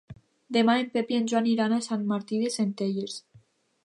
Demà 0.55 0.77
en 0.83 0.87
Pep 0.95 1.11
i 1.15 1.19
en 1.19 1.27
Joan 1.31 1.49
iran 1.51 1.75
a 1.77 1.81
Sant 1.89 2.07
Martí 2.13 2.39
de 2.45 2.49
Centelles. 2.57 3.19